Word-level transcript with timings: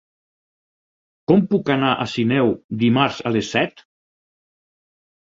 Com 1.31 1.43
puc 1.51 1.69
anar 1.73 1.91
a 1.95 2.07
Sineu 2.13 2.49
dimarts 2.85 3.21
a 3.31 3.33
les 3.37 3.53
set? 3.57 3.85